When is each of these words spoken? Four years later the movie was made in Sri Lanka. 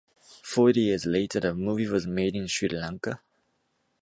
Four 0.41 0.71
years 0.71 1.05
later 1.05 1.39
the 1.39 1.53
movie 1.53 1.85
was 1.87 2.07
made 2.07 2.35
in 2.35 2.47
Sri 2.47 2.69
Lanka. 2.69 3.21